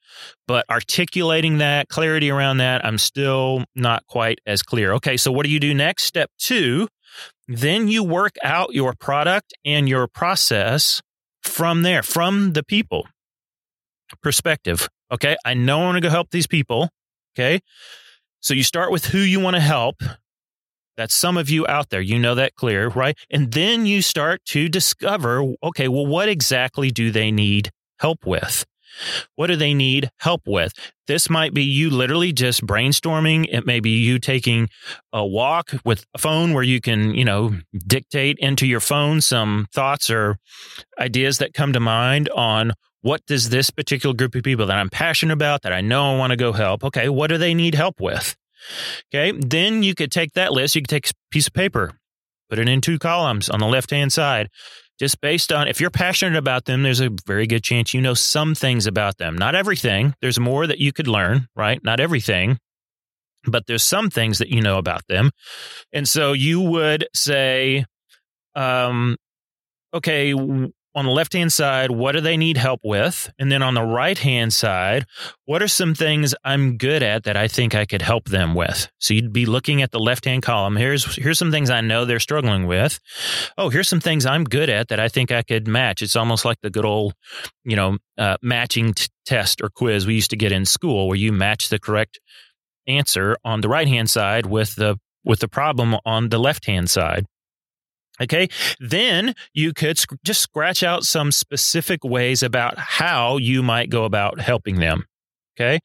but 0.47 0.65
articulating 0.69 1.57
that, 1.57 1.89
clarity 1.89 2.29
around 2.29 2.57
that, 2.57 2.85
I'm 2.85 2.97
still 2.97 3.65
not 3.75 4.05
quite 4.07 4.39
as 4.45 4.61
clear. 4.61 4.93
Okay, 4.93 5.17
so 5.17 5.31
what 5.31 5.45
do 5.45 5.51
you 5.51 5.59
do 5.59 5.73
next? 5.73 6.03
Step 6.03 6.29
2, 6.39 6.87
then 7.47 7.87
you 7.87 8.03
work 8.03 8.35
out 8.43 8.73
your 8.73 8.93
product 8.93 9.53
and 9.65 9.89
your 9.89 10.07
process 10.07 11.01
from 11.41 11.81
there, 11.81 12.03
from 12.03 12.53
the 12.53 12.63
people 12.63 13.07
perspective. 14.21 14.87
Okay, 15.11 15.35
I 15.45 15.53
know 15.53 15.81
I 15.81 15.85
want 15.85 15.95
to 15.95 16.01
go 16.01 16.09
help 16.09 16.29
these 16.31 16.47
people. 16.47 16.89
Okay. 17.35 17.59
So 18.41 18.53
you 18.53 18.63
start 18.63 18.91
with 18.91 19.05
who 19.05 19.19
you 19.19 19.39
want 19.39 19.55
to 19.55 19.61
help 19.61 20.01
that's 20.97 21.13
some 21.13 21.37
of 21.37 21.49
you 21.49 21.65
out 21.67 21.89
there. 21.89 22.01
You 22.01 22.19
know 22.19 22.35
that 22.35 22.55
clear, 22.55 22.89
right? 22.89 23.17
And 23.29 23.51
then 23.51 23.85
you 23.85 24.01
start 24.01 24.43
to 24.45 24.69
discover 24.69 25.53
okay, 25.63 25.87
well, 25.87 26.05
what 26.05 26.29
exactly 26.29 26.91
do 26.91 27.11
they 27.11 27.31
need 27.31 27.71
help 27.99 28.25
with? 28.25 28.65
What 29.35 29.47
do 29.47 29.55
they 29.55 29.73
need 29.73 30.09
help 30.19 30.41
with? 30.45 30.73
This 31.07 31.29
might 31.29 31.53
be 31.53 31.63
you 31.63 31.89
literally 31.89 32.33
just 32.33 32.65
brainstorming. 32.65 33.45
It 33.49 33.65
may 33.65 33.79
be 33.79 33.91
you 33.91 34.19
taking 34.19 34.69
a 35.13 35.25
walk 35.25 35.71
with 35.85 36.05
a 36.13 36.17
phone 36.17 36.53
where 36.53 36.63
you 36.63 36.81
can, 36.81 37.13
you 37.13 37.25
know, 37.25 37.55
dictate 37.87 38.37
into 38.39 38.67
your 38.67 38.79
phone 38.79 39.21
some 39.21 39.67
thoughts 39.73 40.09
or 40.09 40.37
ideas 40.99 41.37
that 41.37 41.53
come 41.53 41.73
to 41.73 41.79
mind 41.79 42.29
on 42.29 42.73
what 43.01 43.25
does 43.25 43.49
this 43.49 43.69
particular 43.69 44.15
group 44.15 44.35
of 44.35 44.43
people 44.43 44.67
that 44.67 44.77
I'm 44.77 44.89
passionate 44.89 45.33
about, 45.33 45.63
that 45.63 45.73
I 45.73 45.81
know 45.81 46.13
I 46.13 46.17
want 46.17 46.31
to 46.31 46.37
go 46.37 46.51
help, 46.51 46.83
okay, 46.83 47.09
what 47.09 47.27
do 47.27 47.37
they 47.37 47.53
need 47.53 47.75
help 47.75 47.99
with? 47.99 48.35
Okay, 49.13 49.37
then 49.37 49.83
you 49.83 49.95
could 49.95 50.11
take 50.11 50.33
that 50.33 50.51
list, 50.51 50.75
you 50.75 50.81
could 50.81 50.89
take 50.89 51.09
a 51.09 51.13
piece 51.31 51.47
of 51.47 51.53
paper, 51.53 51.93
put 52.49 52.59
it 52.59 52.69
in 52.69 52.81
two 52.81 52.99
columns 52.99 53.49
on 53.49 53.59
the 53.59 53.67
left 53.67 53.91
hand 53.91 54.13
side. 54.13 54.49
Just 54.99 55.19
based 55.19 55.51
on 55.51 55.67
if 55.67 55.81
you're 55.81 55.89
passionate 55.89 56.37
about 56.37 56.65
them, 56.65 56.83
there's 56.83 56.99
a 56.99 57.09
very 57.25 57.47
good 57.47 57.63
chance 57.63 57.93
you 57.93 58.01
know 58.01 58.13
some 58.13 58.53
things 58.53 58.85
about 58.85 59.17
them. 59.17 59.35
Not 59.35 59.55
everything. 59.55 60.13
There's 60.21 60.39
more 60.39 60.67
that 60.67 60.77
you 60.77 60.93
could 60.93 61.07
learn, 61.07 61.47
right? 61.55 61.83
Not 61.83 61.99
everything, 61.99 62.59
but 63.45 63.65
there's 63.65 63.83
some 63.83 64.09
things 64.09 64.37
that 64.37 64.49
you 64.49 64.61
know 64.61 64.77
about 64.77 65.07
them. 65.07 65.31
And 65.91 66.07
so 66.07 66.33
you 66.33 66.61
would 66.61 67.07
say, 67.15 67.85
um, 68.53 69.17
okay, 69.93 70.33
on 70.93 71.05
the 71.05 71.11
left 71.11 71.33
hand 71.33 71.53
side, 71.53 71.91
what 71.91 72.13
do 72.13 72.21
they 72.21 72.35
need 72.35 72.57
help 72.57 72.81
with? 72.83 73.31
And 73.39 73.51
then 73.51 73.61
on 73.63 73.73
the 73.73 73.83
right 73.83 74.17
hand 74.17 74.53
side, 74.53 75.05
what 75.45 75.61
are 75.61 75.67
some 75.67 75.93
things 75.93 76.35
I'm 76.43 76.77
good 76.77 77.01
at 77.01 77.23
that 77.23 77.37
I 77.37 77.47
think 77.47 77.73
I 77.73 77.85
could 77.85 78.01
help 78.01 78.29
them 78.29 78.53
with? 78.53 78.89
So 78.99 79.13
you'd 79.13 79.31
be 79.31 79.45
looking 79.45 79.81
at 79.81 79.91
the 79.91 79.99
left 79.99 80.25
hand 80.25 80.43
column. 80.43 80.75
Here's 80.75 81.15
here's 81.15 81.39
some 81.39 81.51
things 81.51 81.69
I 81.69 81.81
know 81.81 82.05
they're 82.05 82.19
struggling 82.19 82.67
with. 82.67 82.99
Oh, 83.57 83.69
here's 83.69 83.87
some 83.87 84.01
things 84.01 84.25
I'm 84.25 84.43
good 84.43 84.69
at 84.69 84.89
that 84.89 84.99
I 84.99 85.07
think 85.07 85.31
I 85.31 85.43
could 85.43 85.67
match. 85.67 86.01
It's 86.01 86.15
almost 86.15 86.43
like 86.43 86.57
the 86.61 86.69
good 86.69 86.85
old, 86.85 87.13
you 87.63 87.75
know, 87.75 87.97
uh, 88.17 88.37
matching 88.41 88.93
t- 88.93 89.07
test 89.25 89.61
or 89.61 89.69
quiz 89.69 90.05
we 90.05 90.15
used 90.15 90.31
to 90.31 90.37
get 90.37 90.51
in 90.51 90.65
school, 90.65 91.07
where 91.07 91.17
you 91.17 91.31
match 91.31 91.69
the 91.69 91.79
correct 91.79 92.19
answer 92.87 93.37
on 93.45 93.61
the 93.61 93.69
right 93.69 93.87
hand 93.87 94.09
side 94.09 94.45
with 94.45 94.75
the 94.75 94.97
with 95.23 95.39
the 95.39 95.47
problem 95.47 95.95
on 96.05 96.29
the 96.29 96.39
left 96.39 96.65
hand 96.65 96.89
side. 96.89 97.25
Okay. 98.21 98.47
Then 98.79 99.33
you 99.53 99.73
could 99.73 99.97
sc- 99.97 100.15
just 100.23 100.41
scratch 100.41 100.83
out 100.83 101.03
some 101.03 101.31
specific 101.31 102.03
ways 102.03 102.43
about 102.43 102.77
how 102.77 103.37
you 103.37 103.63
might 103.63 103.89
go 103.89 104.05
about 104.05 104.39
helping 104.39 104.79
them. 104.79 105.05
Okay. 105.59 105.79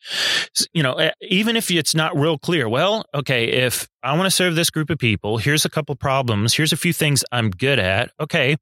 You 0.73 0.83
know, 0.83 1.11
even 1.23 1.57
if 1.57 1.71
it's 1.71 1.95
not 1.95 2.17
real 2.17 2.39
clear, 2.39 2.69
well, 2.69 3.05
okay, 3.15 3.47
if 3.47 3.89
I 4.03 4.17
want 4.17 4.27
to 4.27 4.31
serve 4.31 4.55
this 4.55 4.71
group 4.71 4.91
of 4.91 4.99
people, 4.99 5.39
here's 5.39 5.65
a 5.65 5.69
couple 5.69 5.95
problems, 5.97 6.55
here's 6.55 6.73
a 6.73 6.77
few 6.77 6.93
things 6.93 7.25
I'm 7.33 7.51
good 7.51 7.79
at. 7.79 8.11
Okay. 8.21 8.57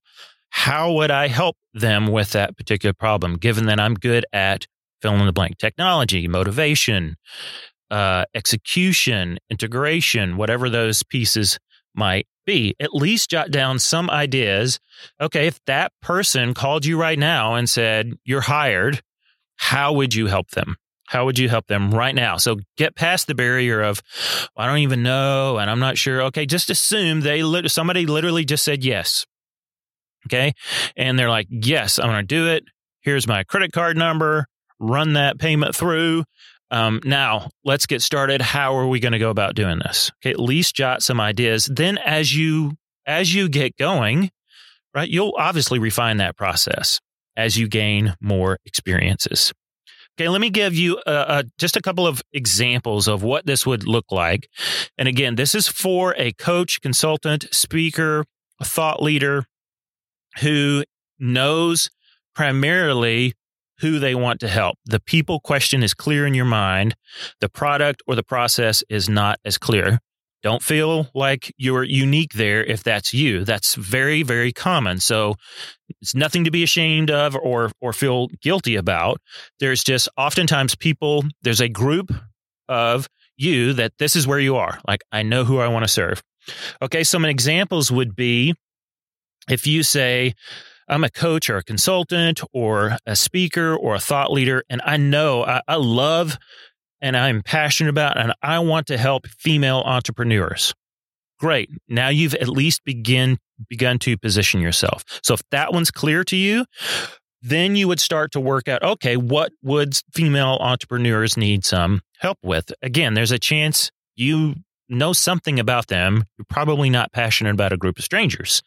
How 0.50 0.93
would 0.93 1.11
I 1.11 1.28
help 1.28 1.57
them 1.75 2.07
with 2.07 2.31
that 2.31 2.57
particular 2.57 2.93
problem, 2.95 3.37
given 3.37 3.66
that 3.66 3.81
I'm 3.81 3.95
good 3.95 4.25
at 4.33 4.66
fill 5.02 5.14
in 5.14 5.26
the 5.26 5.33
blank 5.33 5.59
technology, 5.59 6.26
motivation, 6.28 7.16
uh, 7.90 8.25
execution, 8.35 9.38
integration, 9.50 10.37
whatever 10.37 10.71
those 10.71 11.02
pieces 11.02 11.59
might 11.95 12.27
be. 12.47 12.75
At 12.79 12.95
least 12.95 13.31
jot 13.31 13.51
down 13.51 13.79
some 13.79 14.11
ideas. 14.11 14.79
Okay, 15.21 15.47
if 15.47 15.61
that 15.67 15.93
person 16.03 16.55
called 16.55 16.85
you 16.85 17.01
right 17.01 17.19
now 17.19 17.55
and 17.55 17.69
said, 17.69 18.15
You're 18.25 18.43
hired, 18.43 19.03
how 19.57 19.93
would 19.93 20.15
you 20.15 20.27
help 20.27 20.51
them? 20.51 20.77
How 21.07 21.27
would 21.27 21.39
you 21.39 21.49
help 21.49 21.67
them 21.67 21.91
right 21.91 22.15
now? 22.15 22.39
So 22.39 22.57
get 22.77 22.97
past 22.97 23.27
the 23.27 23.35
barrier 23.35 23.83
of, 23.83 24.01
I 24.57 24.67
don't 24.67 24.79
even 24.79 25.03
know 25.03 25.59
and 25.59 25.71
I'm 25.71 25.79
not 25.79 25.99
sure. 25.99 26.23
Okay, 26.23 26.47
just 26.47 26.71
assume 26.71 27.21
they 27.21 27.43
somebody 27.69 28.07
literally 28.07 28.45
just 28.45 28.65
said 28.65 28.85
yes. 28.85 29.27
Okay, 30.27 30.53
and 30.97 31.19
they're 31.19 31.31
like, 31.31 31.47
Yes, 31.51 31.99
I'm 31.99 32.09
going 32.09 32.23
to 32.23 32.27
do 32.27 32.49
it. 32.49 32.65
Here's 33.03 33.29
my 33.29 33.45
credit 33.45 33.73
card 33.73 33.97
number. 33.97 34.47
Run 34.81 35.13
that 35.13 35.39
payment 35.39 35.77
through. 35.77 36.25
Um, 36.71 37.00
now, 37.04 37.50
let's 37.64 37.87
get 37.87 38.02
started. 38.02 38.40
How 38.40 38.76
are 38.76 38.88
we 38.88 39.00
going 39.00 39.12
to 39.12 39.18
go 39.18 39.30
about 39.30 39.54
doing 39.54 39.78
this? 39.78 40.11
Okay, 40.21 40.30
at 40.30 40.40
least 40.40 40.75
jot 40.75 41.02
some 41.02 41.21
ideas. 41.21 41.68
Then, 41.73 41.99
as 41.99 42.35
you 42.35 42.73
as 43.06 43.35
you 43.35 43.49
get 43.49 43.76
going, 43.76 44.30
right, 44.94 45.09
you'll 45.09 45.35
obviously 45.38 45.78
refine 45.78 46.16
that 46.18 46.37
process 46.37 47.00
as 47.37 47.59
you 47.59 47.68
gain 47.68 48.14
more 48.21 48.59
experiences. 48.64 49.52
Okay, 50.16 50.28
let 50.28 50.40
me 50.40 50.49
give 50.49 50.75
you 50.75 50.99
uh, 50.99 51.42
just 51.59 51.76
a 51.76 51.83
couple 51.83 52.06
of 52.06 52.23
examples 52.33 53.09
of 53.09 53.25
what 53.25 53.47
this 53.47 53.66
would 53.66 53.87
look 53.87 54.12
like. 54.12 54.49
And 54.97 55.09
again, 55.09 55.35
this 55.35 55.56
is 55.56 55.66
for 55.66 56.14
a 56.16 56.33
coach, 56.33 56.80
consultant, 56.80 57.47
speaker, 57.52 58.25
a 58.61 58.64
thought 58.64 59.02
leader 59.02 59.44
who 60.40 60.85
knows 61.18 61.90
primarily 62.35 63.35
who 63.78 63.99
they 63.99 64.14
want 64.14 64.40
to 64.40 64.49
help. 64.49 64.78
The 64.85 65.00
people 65.00 65.40
question 65.40 65.83
is 65.83 65.95
clear 65.95 66.26
in 66.26 66.35
your 66.35 66.45
mind. 66.45 66.95
The 67.40 67.49
product 67.49 68.02
or 68.07 68.14
the 68.14 68.23
process 68.23 68.85
is 68.88 69.09
not 69.09 69.38
as 69.45 69.59
clear. 69.59 70.00
Don't 70.43 70.62
feel 70.62 71.09
like 71.14 71.54
you're 71.57 71.85
unique 71.85 72.35
there 72.35 72.62
if 72.62 72.85
that's 72.85 73.14
you. 73.14 73.45
That's 73.45 73.76
very, 73.76 74.23
very 74.23 74.52
common. 74.52 75.00
So 75.00 75.37
it's 76.02 76.14
nothing 76.14 76.45
to 76.45 76.50
be 76.50 76.62
ashamed 76.62 77.11
of 77.11 77.35
or 77.35 77.71
or 77.81 77.95
feel 77.95 78.28
guilty 78.43 78.76
about. 78.76 79.21
There's 79.59 79.83
just 79.83 80.09
oftentimes 80.19 80.75
people, 80.75 81.25
there's 81.43 81.62
a 81.62 81.69
group 81.71 82.12
of 82.69 83.09
you 83.38 83.73
that 83.73 83.93
this 83.99 84.16
is 84.16 84.26
where 84.26 84.38
you 84.38 84.57
are. 84.57 84.78
Like 84.87 85.00
I 85.11 85.23
know 85.23 85.45
who 85.45 85.61
I 85.61 85.69
want 85.69 85.85
to 85.85 85.88
serve. 85.88 86.23
Okay, 86.83 87.04
so 87.04 87.14
some 87.14 87.25
examples 87.25 87.90
would 87.90 88.14
be 88.14 88.54
if 89.49 89.66
you 89.66 89.83
say, 89.83 90.35
I'm 90.88 91.05
a 91.05 91.11
coach 91.11 91.49
or 91.49 91.57
a 91.57 91.62
consultant 91.62 92.41
or 92.53 92.99
a 93.07 93.17
speaker 93.17 93.75
or 93.75 93.95
a 93.95 94.00
thought 94.00 94.33
leader, 94.33 94.64
and 94.69 94.83
I 94.85 94.97
know 94.97 95.45
I, 95.45 95.62
I 95.67 95.76
love 95.76 96.38
and 97.00 97.17
I'm 97.17 97.43
passionate 97.43 97.91
about 97.91 98.19
and 98.19 98.33
I 98.43 98.59
want 98.61 98.87
to 98.88 98.97
help 98.97 99.26
female 99.26 99.83
entrepreneurs. 99.85 100.75
Great. 101.38 101.69
Now 101.88 102.09
you've 102.09 102.35
at 102.35 102.49
least 102.49 102.85
begin 102.85 103.38
begun 103.69 103.99
to 104.00 104.17
position 104.17 104.61
yourself. 104.61 105.05
So 105.23 105.35
if 105.35 105.43
that 105.50 105.73
one's 105.73 105.91
clear 105.91 106.25
to 106.25 106.37
you, 106.37 106.64
then 107.43 107.76
you 107.76 107.88
would 107.88 108.00
start 108.00 108.33
to 108.33 108.41
work 108.41 108.69
out 108.69 108.83
okay, 108.83 109.17
what 109.17 109.53
would 109.62 109.95
female 110.12 110.57
entrepreneurs 110.61 111.37
need 111.37 111.64
some 111.64 112.00
help 112.19 112.38
with? 112.43 112.73
Again, 112.83 113.14
there's 113.14 113.33
a 113.33 113.38
chance 113.38 113.91
you 114.17 114.55
know 114.88 115.12
something 115.12 115.59
about 115.59 115.88
them, 115.88 116.25
you're 116.38 116.47
probably 116.49 116.91
not 116.91 117.12
passionate 117.12 117.50
about 117.50 117.73
a 117.73 117.76
group 117.76 117.99
of 117.99 118.05
strangers. 118.05 118.62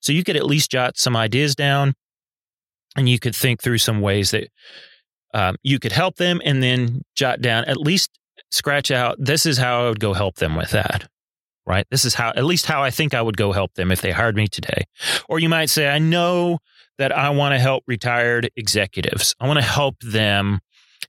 So 0.00 0.12
you 0.12 0.24
could 0.24 0.36
at 0.36 0.46
least 0.46 0.70
jot 0.70 0.96
some 0.96 1.16
ideas 1.16 1.54
down 1.54 1.94
and 2.96 3.08
you 3.08 3.18
could 3.18 3.36
think 3.36 3.62
through 3.62 3.78
some 3.78 4.00
ways 4.00 4.32
that 4.32 4.48
um, 5.32 5.56
you 5.62 5.78
could 5.78 5.92
help 5.92 6.16
them 6.16 6.40
and 6.44 6.62
then 6.62 7.02
jot 7.14 7.40
down, 7.40 7.64
at 7.66 7.76
least 7.76 8.10
scratch 8.50 8.90
out, 8.90 9.16
this 9.18 9.46
is 9.46 9.58
how 9.58 9.84
I 9.84 9.88
would 9.88 10.00
go 10.00 10.12
help 10.12 10.36
them 10.36 10.56
with 10.56 10.70
that. 10.70 11.08
Right. 11.66 11.86
This 11.90 12.04
is 12.04 12.14
how, 12.14 12.30
at 12.30 12.44
least 12.44 12.66
how 12.66 12.82
I 12.82 12.90
think 12.90 13.14
I 13.14 13.22
would 13.22 13.36
go 13.36 13.52
help 13.52 13.74
them 13.74 13.92
if 13.92 14.00
they 14.00 14.10
hired 14.10 14.34
me 14.34 14.48
today. 14.48 14.86
Or 15.28 15.38
you 15.38 15.48
might 15.48 15.70
say, 15.70 15.88
I 15.88 15.98
know 15.98 16.58
that 16.98 17.16
I 17.16 17.30
want 17.30 17.54
to 17.54 17.60
help 17.60 17.84
retired 17.86 18.50
executives. 18.56 19.36
I 19.38 19.46
want 19.46 19.58
to 19.58 19.64
help 19.64 20.00
them 20.00 20.60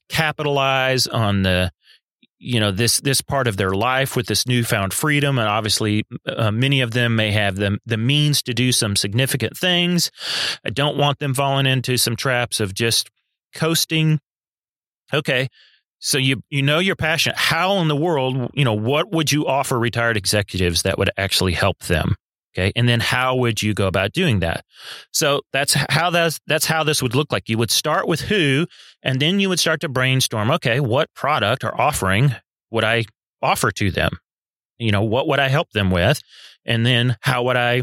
capitalize 0.08 1.06
on 1.06 1.42
the 1.42 1.72
you 2.42 2.58
know 2.58 2.72
this 2.72 3.00
this 3.00 3.20
part 3.20 3.46
of 3.46 3.56
their 3.56 3.70
life 3.70 4.16
with 4.16 4.26
this 4.26 4.46
newfound 4.46 4.92
freedom. 4.92 5.38
And 5.38 5.48
obviously 5.48 6.04
uh, 6.26 6.50
many 6.50 6.80
of 6.80 6.90
them 6.90 7.16
may 7.16 7.30
have 7.30 7.56
the 7.56 7.78
the 7.86 7.96
means 7.96 8.42
to 8.42 8.54
do 8.54 8.72
some 8.72 8.96
significant 8.96 9.56
things. 9.56 10.10
I 10.64 10.70
don't 10.70 10.96
want 10.96 11.20
them 11.20 11.34
falling 11.34 11.66
into 11.66 11.96
some 11.96 12.16
traps 12.16 12.60
of 12.60 12.74
just 12.74 13.08
coasting. 13.54 14.18
Okay. 15.14 15.48
So 16.00 16.18
you 16.18 16.42
you 16.50 16.62
know 16.62 16.80
you're 16.80 16.96
passionate 16.96 17.38
how 17.38 17.78
in 17.78 17.88
the 17.88 17.96
world 17.96 18.50
you 18.54 18.64
know 18.64 18.74
what 18.74 19.12
would 19.12 19.30
you 19.30 19.46
offer 19.46 19.78
retired 19.78 20.16
executives 20.16 20.82
that 20.82 20.98
would 20.98 21.10
actually 21.16 21.52
help 21.52 21.78
them 21.84 22.16
Okay. 22.54 22.72
And 22.76 22.88
then 22.88 23.00
how 23.00 23.36
would 23.36 23.62
you 23.62 23.72
go 23.72 23.86
about 23.86 24.12
doing 24.12 24.40
that? 24.40 24.64
So 25.12 25.40
that's 25.52 25.74
how 25.88 26.10
that's 26.10 26.38
that's 26.46 26.66
how 26.66 26.84
this 26.84 27.02
would 27.02 27.14
look 27.14 27.32
like. 27.32 27.48
You 27.48 27.58
would 27.58 27.70
start 27.70 28.06
with 28.06 28.20
who, 28.20 28.66
and 29.02 29.20
then 29.20 29.40
you 29.40 29.48
would 29.48 29.60
start 29.60 29.80
to 29.80 29.88
brainstorm, 29.88 30.50
okay, 30.50 30.80
what 30.80 31.12
product 31.14 31.64
or 31.64 31.78
offering 31.80 32.34
would 32.70 32.84
I 32.84 33.04
offer 33.40 33.70
to 33.72 33.90
them? 33.90 34.18
You 34.78 34.92
know, 34.92 35.02
what 35.02 35.28
would 35.28 35.38
I 35.38 35.48
help 35.48 35.70
them 35.70 35.90
with? 35.90 36.20
And 36.66 36.84
then 36.84 37.16
how 37.20 37.44
would 37.44 37.56
I 37.56 37.82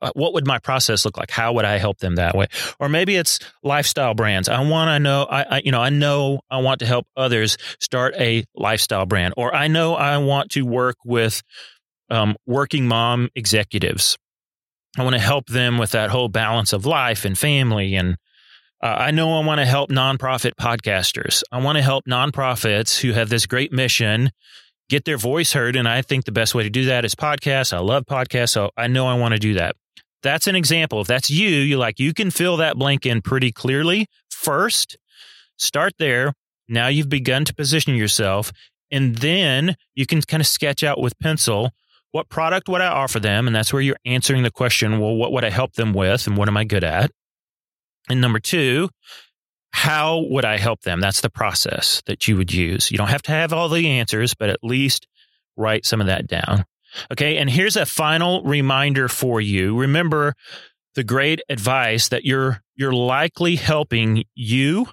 uh, 0.00 0.10
what 0.14 0.34
would 0.34 0.46
my 0.46 0.58
process 0.58 1.04
look 1.04 1.16
like? 1.16 1.30
How 1.30 1.52
would 1.54 1.64
I 1.64 1.78
help 1.78 1.98
them 1.98 2.16
that 2.16 2.36
way? 2.36 2.46
Or 2.78 2.88
maybe 2.88 3.16
it's 3.16 3.38
lifestyle 3.62 4.14
brands. 4.14 4.48
I 4.48 4.60
want 4.62 4.88
to 4.90 4.98
know, 4.98 5.24
I, 5.24 5.42
I, 5.42 5.62
you 5.64 5.72
know, 5.72 5.80
I 5.80 5.90
know 5.90 6.40
I 6.50 6.58
want 6.58 6.80
to 6.80 6.86
help 6.86 7.06
others 7.16 7.56
start 7.80 8.14
a 8.18 8.44
lifestyle 8.54 9.06
brand, 9.06 9.34
or 9.36 9.54
I 9.54 9.68
know 9.68 9.94
I 9.94 10.18
want 10.18 10.50
to 10.52 10.62
work 10.62 10.96
with 11.04 11.42
um, 12.10 12.36
working 12.46 12.86
mom 12.86 13.28
executives. 13.34 14.16
I 14.98 15.04
want 15.04 15.14
to 15.14 15.20
help 15.20 15.46
them 15.46 15.78
with 15.78 15.92
that 15.92 16.10
whole 16.10 16.28
balance 16.28 16.72
of 16.72 16.84
life 16.84 17.24
and 17.24 17.38
family. 17.38 17.94
And 17.94 18.16
uh, 18.82 18.86
I 18.86 19.10
know 19.10 19.40
I 19.40 19.44
want 19.44 19.60
to 19.60 19.66
help 19.66 19.90
nonprofit 19.90 20.52
podcasters. 20.60 21.42
I 21.52 21.60
want 21.60 21.76
to 21.76 21.82
help 21.82 22.04
nonprofits 22.06 23.00
who 23.00 23.12
have 23.12 23.28
this 23.28 23.46
great 23.46 23.72
mission 23.72 24.30
get 24.88 25.04
their 25.04 25.18
voice 25.18 25.52
heard. 25.52 25.76
And 25.76 25.88
I 25.88 26.02
think 26.02 26.24
the 26.24 26.32
best 26.32 26.54
way 26.54 26.64
to 26.64 26.70
do 26.70 26.86
that 26.86 27.04
is 27.04 27.14
podcasts. 27.14 27.72
I 27.72 27.78
love 27.78 28.04
podcasts. 28.06 28.50
So 28.50 28.70
I 28.76 28.88
know 28.88 29.06
I 29.06 29.14
want 29.14 29.34
to 29.34 29.38
do 29.38 29.54
that. 29.54 29.76
That's 30.22 30.48
an 30.48 30.56
example. 30.56 31.00
If 31.00 31.06
that's 31.06 31.30
you, 31.30 31.48
you 31.48 31.78
like, 31.78 31.98
you 31.98 32.12
can 32.12 32.30
fill 32.30 32.56
that 32.58 32.76
blank 32.76 33.06
in 33.06 33.22
pretty 33.22 33.52
clearly. 33.52 34.06
First, 34.30 34.98
start 35.56 35.94
there. 35.98 36.34
Now 36.68 36.88
you've 36.88 37.08
begun 37.08 37.44
to 37.44 37.54
position 37.54 37.94
yourself. 37.94 38.52
And 38.90 39.16
then 39.16 39.76
you 39.94 40.04
can 40.04 40.20
kind 40.22 40.40
of 40.40 40.46
sketch 40.46 40.82
out 40.82 41.00
with 41.00 41.18
pencil 41.20 41.70
what 42.12 42.28
product 42.28 42.68
would 42.68 42.80
I 42.80 42.88
offer 42.88 43.20
them? 43.20 43.46
And 43.46 43.54
that's 43.54 43.72
where 43.72 43.82
you're 43.82 43.96
answering 44.04 44.42
the 44.42 44.50
question, 44.50 44.98
well, 44.98 45.14
what 45.14 45.32
would 45.32 45.44
I 45.44 45.50
help 45.50 45.74
them 45.74 45.92
with 45.92 46.26
and 46.26 46.36
what 46.36 46.48
am 46.48 46.56
I 46.56 46.64
good 46.64 46.84
at? 46.84 47.10
And 48.08 48.20
number 48.20 48.40
two, 48.40 48.88
how 49.72 50.24
would 50.28 50.44
I 50.44 50.58
help 50.58 50.80
them? 50.82 51.00
That's 51.00 51.20
the 51.20 51.30
process 51.30 52.02
that 52.06 52.26
you 52.26 52.36
would 52.36 52.52
use. 52.52 52.90
You 52.90 52.98
don't 52.98 53.08
have 53.08 53.22
to 53.22 53.32
have 53.32 53.52
all 53.52 53.68
the 53.68 53.88
answers, 53.88 54.34
but 54.34 54.50
at 54.50 54.58
least 54.62 55.06
write 55.56 55.86
some 55.86 56.00
of 56.00 56.08
that 56.08 56.26
down. 56.26 56.64
Okay. 57.12 57.36
And 57.36 57.48
here's 57.48 57.76
a 57.76 57.86
final 57.86 58.42
reminder 58.42 59.06
for 59.06 59.40
you. 59.40 59.78
Remember 59.78 60.34
the 60.96 61.04
great 61.04 61.40
advice 61.48 62.08
that 62.08 62.24
you're, 62.24 62.62
you're 62.74 62.92
likely 62.92 63.54
helping 63.54 64.24
you 64.34 64.88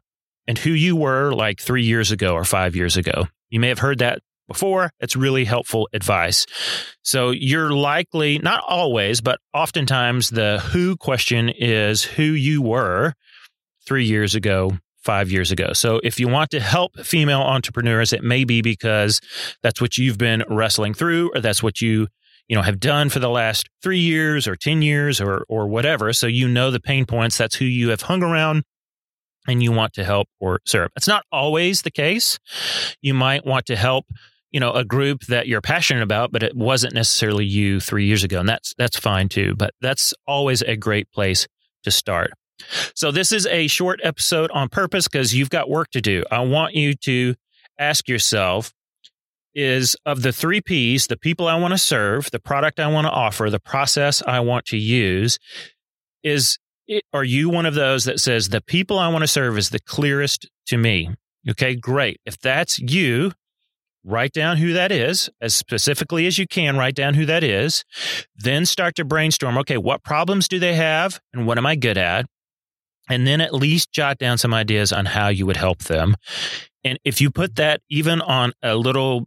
and 0.47 0.59
who 0.59 0.69
you 0.69 0.95
were 0.95 1.31
like 1.31 1.59
three 1.59 1.83
years 1.83 2.11
ago 2.11 2.33
or 2.33 2.43
five 2.43 2.75
years 2.75 2.97
ago. 2.97 3.27
You 3.49 3.59
may 3.59 3.69
have 3.69 3.79
heard 3.79 3.99
that 3.99 4.19
before. 4.47 4.91
It's 4.99 5.15
really 5.15 5.45
helpful 5.45 5.87
advice. 5.93 6.45
So 7.03 7.31
you're 7.31 7.71
likely, 7.71 8.39
not 8.39 8.63
always, 8.67 9.21
but 9.21 9.39
oftentimes 9.53 10.29
the 10.29 10.59
who 10.71 10.95
question 10.97 11.49
is 11.49 12.03
who 12.03 12.23
you 12.23 12.61
were 12.61 13.13
three 13.87 14.05
years 14.05 14.35
ago, 14.35 14.77
five 15.03 15.31
years 15.31 15.51
ago. 15.51 15.73
So 15.73 16.01
if 16.03 16.19
you 16.19 16.27
want 16.27 16.51
to 16.51 16.59
help 16.59 16.97
female 16.99 17.41
entrepreneurs, 17.41 18.11
it 18.13 18.23
may 18.23 18.43
be 18.43 18.61
because 18.61 19.21
that's 19.63 19.79
what 19.79 19.97
you've 19.97 20.17
been 20.17 20.43
wrestling 20.49 20.93
through, 20.93 21.31
or 21.33 21.41
that's 21.41 21.63
what 21.63 21.81
you 21.81 22.07
you 22.47 22.55
know 22.55 22.61
have 22.61 22.79
done 22.79 23.09
for 23.09 23.19
the 23.19 23.29
last 23.29 23.69
three 23.81 23.99
years 23.99 24.47
or 24.47 24.55
10 24.55 24.81
years 24.81 25.19
or 25.19 25.45
or 25.49 25.67
whatever 25.67 26.13
so 26.13 26.27
you 26.27 26.47
know 26.47 26.71
the 26.71 26.79
pain 26.79 27.05
points 27.05 27.37
that's 27.37 27.55
who 27.55 27.65
you 27.65 27.89
have 27.89 28.03
hung 28.03 28.23
around 28.23 28.63
and 29.47 29.61
you 29.61 29.71
want 29.71 29.93
to 29.93 30.03
help 30.03 30.27
or 30.39 30.59
serve 30.65 30.89
it's 30.95 31.07
not 31.07 31.23
always 31.31 31.81
the 31.81 31.91
case 31.91 32.39
you 33.01 33.13
might 33.13 33.45
want 33.45 33.65
to 33.65 33.75
help 33.75 34.05
you 34.51 34.59
know 34.59 34.71
a 34.71 34.83
group 34.83 35.21
that 35.25 35.47
you're 35.47 35.61
passionate 35.61 36.03
about 36.03 36.31
but 36.31 36.43
it 36.43 36.55
wasn't 36.55 36.93
necessarily 36.93 37.45
you 37.45 37.79
3 37.79 38.05
years 38.05 38.23
ago 38.23 38.39
and 38.39 38.49
that's 38.49 38.73
that's 38.77 38.97
fine 38.97 39.29
too 39.29 39.55
but 39.55 39.73
that's 39.81 40.13
always 40.25 40.61
a 40.63 40.75
great 40.75 41.11
place 41.11 41.47
to 41.83 41.91
start 41.91 42.31
so 42.95 43.11
this 43.11 43.31
is 43.31 43.45
a 43.47 43.67
short 43.67 43.99
episode 44.03 44.49
on 44.51 44.69
purpose 44.69 45.07
because 45.07 45.35
you've 45.35 45.49
got 45.49 45.69
work 45.69 45.89
to 45.91 46.01
do 46.01 46.23
i 46.31 46.39
want 46.39 46.73
you 46.73 46.93
to 46.93 47.35
ask 47.79 48.07
yourself 48.07 48.73
is 49.57 49.97
of 50.05 50.21
the 50.21 50.31
three 50.31 50.61
P's, 50.61 51.07
the 51.07 51.17
people 51.17 51.47
I 51.47 51.55
want 51.55 51.73
to 51.73 51.79
serve, 51.79 52.29
the 52.29 52.39
product 52.39 52.79
I 52.79 52.87
want 52.87 53.05
to 53.07 53.11
offer, 53.11 53.49
the 53.49 53.59
process 53.59 54.21
I 54.25 54.39
want 54.39 54.67
to 54.67 54.77
use, 54.77 55.39
is 56.23 56.59
it, 56.87 57.03
are 57.11 57.23
you 57.23 57.49
one 57.49 57.65
of 57.65 57.73
those 57.73 58.03
that 58.05 58.19
says 58.19 58.49
the 58.49 58.61
people 58.61 58.99
I 58.99 59.07
want 59.07 59.23
to 59.23 59.27
serve 59.27 59.57
is 59.57 59.71
the 59.71 59.79
clearest 59.79 60.47
to 60.67 60.77
me? 60.77 61.09
Okay, 61.49 61.75
great. 61.75 62.21
If 62.23 62.39
that's 62.39 62.77
you, 62.77 63.31
write 64.03 64.31
down 64.31 64.57
who 64.57 64.73
that 64.73 64.91
is 64.91 65.29
as 65.41 65.55
specifically 65.55 66.27
as 66.27 66.37
you 66.37 66.47
can, 66.47 66.77
write 66.77 66.95
down 66.95 67.13
who 67.13 67.25
that 67.25 67.43
is. 67.43 67.83
Then 68.35 68.65
start 68.65 68.95
to 68.95 69.05
brainstorm 69.05 69.57
okay, 69.59 69.77
what 69.77 70.03
problems 70.03 70.47
do 70.47 70.59
they 70.59 70.75
have 70.75 71.19
and 71.33 71.45
what 71.45 71.57
am 71.57 71.65
I 71.65 71.75
good 71.75 71.97
at? 71.97 72.25
And 73.09 73.25
then 73.25 73.39
at 73.39 73.53
least 73.53 73.91
jot 73.91 74.17
down 74.17 74.37
some 74.37 74.53
ideas 74.53 74.91
on 74.91 75.05
how 75.05 75.29
you 75.29 75.45
would 75.45 75.57
help 75.57 75.83
them. 75.83 76.15
And 76.83 76.99
if 77.03 77.21
you 77.21 77.31
put 77.31 77.55
that 77.55 77.81
even 77.89 78.21
on 78.21 78.53
a 78.61 78.75
little 78.75 79.25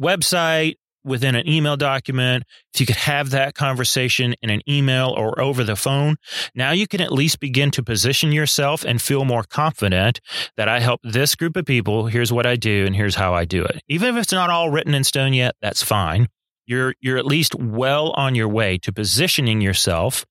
website 0.00 0.76
within 1.04 1.34
an 1.34 1.48
email 1.48 1.76
document, 1.76 2.44
if 2.74 2.80
you 2.80 2.86
could 2.86 2.96
have 2.96 3.30
that 3.30 3.54
conversation 3.54 4.34
in 4.42 4.50
an 4.50 4.60
email 4.68 5.14
or 5.16 5.40
over 5.40 5.64
the 5.64 5.76
phone, 5.76 6.16
now 6.54 6.72
you 6.72 6.86
can 6.86 7.00
at 7.00 7.12
least 7.12 7.40
begin 7.40 7.70
to 7.72 7.82
position 7.82 8.32
yourself 8.32 8.84
and 8.84 9.00
feel 9.00 9.24
more 9.24 9.44
confident 9.44 10.20
that 10.56 10.68
I 10.68 10.80
help 10.80 11.00
this 11.02 11.34
group 11.34 11.56
of 11.56 11.64
people. 11.64 12.06
Here's 12.06 12.32
what 12.32 12.46
I 12.46 12.56
do 12.56 12.84
and 12.86 12.94
here's 12.94 13.14
how 13.14 13.34
I 13.34 13.44
do 13.44 13.64
it. 13.64 13.82
Even 13.88 14.14
if 14.14 14.22
it's 14.22 14.32
not 14.32 14.50
all 14.50 14.70
written 14.70 14.94
in 14.94 15.04
stone 15.04 15.32
yet, 15.34 15.54
that's 15.60 15.82
fine. 15.82 16.28
You're, 16.64 16.94
you're 17.00 17.18
at 17.18 17.26
least 17.26 17.54
well 17.56 18.12
on 18.12 18.34
your 18.34 18.48
way 18.48 18.78
to 18.78 18.92
positioning 18.92 19.60
yourself 19.60 20.24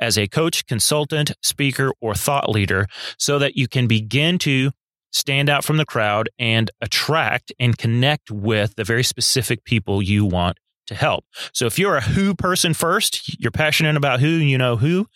as 0.00 0.16
a 0.16 0.26
coach, 0.26 0.66
consultant, 0.66 1.32
speaker, 1.42 1.92
or 2.00 2.14
thought 2.14 2.48
leader 2.48 2.86
so 3.18 3.38
that 3.38 3.56
you 3.56 3.68
can 3.68 3.86
begin 3.86 4.38
to 4.38 4.70
stand 5.12 5.48
out 5.48 5.64
from 5.64 5.76
the 5.76 5.84
crowd 5.84 6.28
and 6.38 6.70
attract 6.80 7.52
and 7.58 7.78
connect 7.78 8.30
with 8.30 8.74
the 8.76 8.84
very 8.84 9.02
specific 9.02 9.64
people 9.64 10.02
you 10.02 10.24
want 10.24 10.58
to 10.86 10.94
help. 10.94 11.24
So 11.52 11.66
if 11.66 11.78
you're 11.78 11.96
a 11.96 12.00
who 12.00 12.34
person 12.34 12.74
first, 12.74 13.40
you're 13.40 13.50
passionate 13.50 13.96
about 13.96 14.20
who, 14.20 14.28
you 14.28 14.58
know 14.58 14.76
who, 14.76 15.06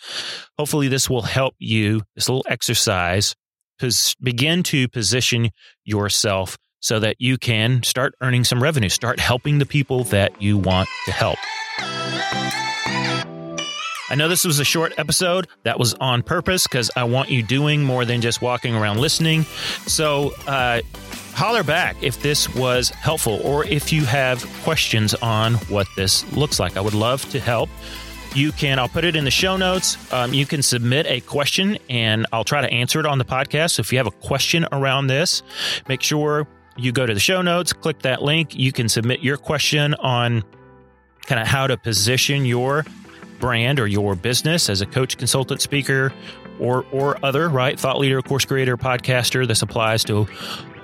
hopefully 0.58 0.88
this 0.88 1.08
will 1.08 1.22
help 1.22 1.54
you, 1.58 2.02
this 2.16 2.28
little 2.28 2.44
exercise, 2.48 3.34
to 3.78 4.16
begin 4.20 4.62
to 4.64 4.88
position 4.88 5.50
yourself 5.84 6.58
so 6.80 6.98
that 6.98 7.16
you 7.18 7.38
can 7.38 7.82
start 7.82 8.14
earning 8.20 8.44
some 8.44 8.62
revenue, 8.62 8.88
start 8.88 9.20
helping 9.20 9.58
the 9.58 9.66
people 9.66 10.04
that 10.04 10.40
you 10.40 10.58
want 10.58 10.88
to 11.06 11.12
help. 11.12 11.38
I 14.10 14.16
know 14.16 14.26
this 14.26 14.44
was 14.44 14.58
a 14.58 14.64
short 14.64 14.92
episode. 14.98 15.46
That 15.62 15.78
was 15.78 15.94
on 15.94 16.22
purpose 16.22 16.66
because 16.66 16.90
I 16.96 17.04
want 17.04 17.30
you 17.30 17.44
doing 17.44 17.84
more 17.84 18.04
than 18.04 18.20
just 18.20 18.42
walking 18.42 18.74
around 18.74 18.98
listening. 18.98 19.44
So, 19.86 20.32
uh, 20.48 20.80
holler 21.34 21.62
back 21.62 21.96
if 22.02 22.20
this 22.20 22.52
was 22.54 22.90
helpful 22.90 23.40
or 23.44 23.64
if 23.64 23.92
you 23.92 24.04
have 24.04 24.44
questions 24.64 25.14
on 25.14 25.54
what 25.68 25.86
this 25.96 26.30
looks 26.32 26.58
like. 26.58 26.76
I 26.76 26.80
would 26.80 26.92
love 26.92 27.24
to 27.30 27.38
help. 27.38 27.70
You 28.34 28.52
can, 28.52 28.78
I'll 28.78 28.88
put 28.88 29.04
it 29.04 29.14
in 29.14 29.24
the 29.24 29.30
show 29.30 29.56
notes. 29.56 29.96
Um, 30.12 30.34
you 30.34 30.44
can 30.44 30.62
submit 30.62 31.06
a 31.06 31.20
question 31.20 31.78
and 31.88 32.26
I'll 32.32 32.44
try 32.44 32.60
to 32.60 32.70
answer 32.70 33.00
it 33.00 33.06
on 33.06 33.18
the 33.18 33.24
podcast. 33.24 33.72
So 33.72 33.80
if 33.80 33.92
you 33.92 33.98
have 33.98 34.06
a 34.06 34.12
question 34.12 34.66
around 34.72 35.06
this, 35.06 35.42
make 35.88 36.02
sure 36.02 36.46
you 36.76 36.92
go 36.92 37.06
to 37.06 37.14
the 37.14 37.20
show 37.20 37.42
notes, 37.42 37.72
click 37.72 38.00
that 38.00 38.22
link. 38.22 38.56
You 38.56 38.72
can 38.72 38.88
submit 38.88 39.20
your 39.20 39.36
question 39.36 39.94
on 39.94 40.44
kind 41.26 41.40
of 41.40 41.46
how 41.46 41.66
to 41.66 41.76
position 41.76 42.44
your 42.44 42.84
brand 43.40 43.80
or 43.80 43.86
your 43.86 44.14
business 44.14 44.68
as 44.68 44.80
a 44.80 44.86
coach, 44.86 45.16
consultant, 45.16 45.60
speaker, 45.60 46.12
or 46.58 46.84
or 46.92 47.18
other 47.24 47.48
right 47.48 47.78
thought 47.78 47.98
leader, 47.98 48.20
course 48.22 48.44
creator, 48.44 48.76
podcaster. 48.76 49.48
This 49.48 49.62
applies 49.62 50.04
to 50.04 50.28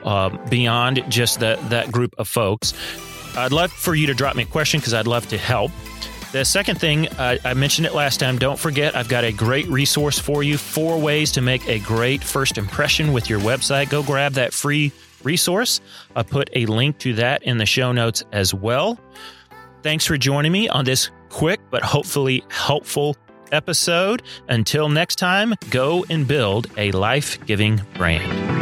uh, 0.05 0.31
beyond 0.49 1.05
just 1.09 1.41
that 1.41 1.71
that 1.71 1.93
group 1.93 2.15
of 2.19 2.29
folks. 2.29 2.73
I'd 3.37 3.53
love 3.53 3.71
for 3.71 3.95
you 3.95 4.07
to 4.07 4.15
drop 4.15 4.35
me 4.35 4.45
a 4.45 4.47
question 4.47 4.81
because 4.81 4.95
I'd 4.95 5.07
love 5.07 5.29
to 5.29 5.39
help. 5.39 5.71
The 6.33 6.45
second 6.45 6.81
thing, 6.81 7.09
I 7.19 7.55
mentioned 7.55 7.87
it 7.87 7.95
last 7.95 8.21
time. 8.21 8.37
Don't 8.37 8.59
forget, 8.59 8.97
I've 8.97 9.09
got 9.09 9.25
a 9.25 9.33
great 9.33 9.67
resource 9.69 10.19
for 10.19 10.43
you 10.43 10.59
four 10.59 10.99
ways 10.99 11.33
to 11.33 11.41
make 11.41 11.67
a 11.69 11.79
great 11.79 12.23
first 12.23 12.59
impression 12.59 13.13
with 13.13 13.31
your 13.31 13.41
website. 13.41 13.91
Go 13.91 14.03
grab 14.03 14.33
that 14.33 14.53
free 14.53 14.93
resource. 15.23 15.81
I 16.15 16.25
put 16.25 16.51
a 16.55 16.67
link 16.67 16.99
to 16.99 17.15
that 17.15 17.43
in 17.45 17.59
the 17.59 17.65
show 17.65 17.93
notes 17.93 18.25
as 18.33 18.53
well. 18.53 18.99
Thanks 19.83 20.05
for 20.05 20.19
joining 20.19 20.53
me 20.53 20.69
on 20.69 20.85
this 20.85 21.11
quick 21.37 21.61
but 21.71 21.83
hopefully 21.83 22.43
helpful 22.49 23.15
episode. 23.53 24.23
Until 24.49 24.89
next 24.89 25.17
time, 25.17 25.55
go 25.69 26.07
and 26.09 26.27
build 26.27 26.69
a 26.79 26.91
life 26.93 27.45
giving 27.45 27.83
brand. 27.95 28.56